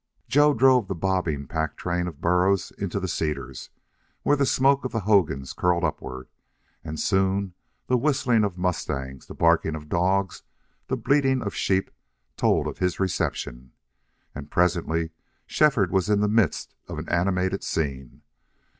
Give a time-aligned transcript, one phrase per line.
[0.27, 3.69] Joe drove the bobbing pack train of burros into the cedars
[4.23, 6.27] where the smoke of the hogans curled upward,
[6.83, 7.53] and soon
[7.85, 10.41] the whistling of mustangs, the barking of dogs,
[10.87, 11.91] the bleating of sheep,
[12.35, 13.73] told of his reception.
[14.33, 15.11] And presently
[15.45, 18.23] Shefford was in the midst of an animated scene.